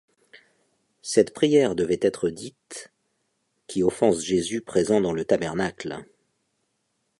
Cette 1.03 1.31
prière 1.31 1.75
devait 1.75 1.99
être 2.01 2.31
dite 2.31 2.91
qui 3.67 3.83
offensent 3.83 4.23
Jésus 4.25 4.61
présent 4.61 4.99
dans 4.99 5.13
le 5.13 5.25
tabernacle. 5.25 6.05